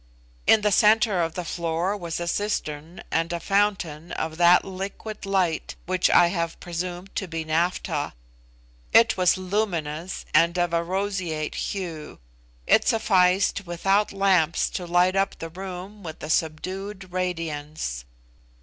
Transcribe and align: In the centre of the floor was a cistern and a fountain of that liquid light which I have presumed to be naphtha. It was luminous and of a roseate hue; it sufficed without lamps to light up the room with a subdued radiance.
In 0.47 0.61
the 0.61 0.71
centre 0.71 1.21
of 1.21 1.35
the 1.35 1.45
floor 1.45 1.95
was 1.95 2.19
a 2.19 2.27
cistern 2.27 3.03
and 3.11 3.31
a 3.31 3.39
fountain 3.39 4.11
of 4.13 4.37
that 4.37 4.65
liquid 4.65 5.27
light 5.27 5.75
which 5.85 6.09
I 6.09 6.29
have 6.29 6.59
presumed 6.59 7.15
to 7.17 7.27
be 7.27 7.43
naphtha. 7.45 8.15
It 8.93 9.15
was 9.15 9.37
luminous 9.37 10.25
and 10.33 10.57
of 10.57 10.73
a 10.73 10.81
roseate 10.83 11.53
hue; 11.53 12.17
it 12.65 12.87
sufficed 12.87 13.67
without 13.67 14.11
lamps 14.11 14.71
to 14.71 14.87
light 14.87 15.15
up 15.15 15.37
the 15.37 15.49
room 15.49 16.01
with 16.01 16.23
a 16.23 16.31
subdued 16.31 17.11
radiance. 17.13 18.03